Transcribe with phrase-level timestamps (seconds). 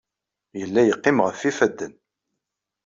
[0.59, 1.93] Yella yeqqim ɣef yifadden.